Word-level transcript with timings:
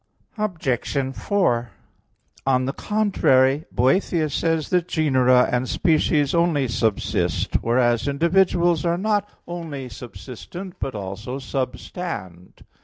Obj. 0.39 1.13
4: 1.15 1.69
On 2.47 2.65
the 2.65 2.73
contrary, 2.73 3.65
Boethius 3.71 4.33
says 4.33 4.69
(De 4.69 4.81
Duab. 4.81 4.81
Nat.) 4.81 4.87
that 4.87 4.87
genera 4.87 5.49
and 5.51 5.69
species 5.69 6.33
only 6.33 6.67
subsist; 6.67 7.57
whereas 7.61 8.07
individuals 8.07 8.83
are 8.83 8.97
not 8.97 9.29
only 9.47 9.89
subsistent, 9.89 10.79
but 10.79 10.95
also 10.95 11.37
substand. 11.37 12.63